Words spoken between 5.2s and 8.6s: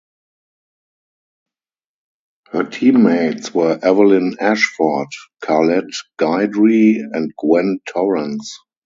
Carlette Guidry and Gwen Torrence.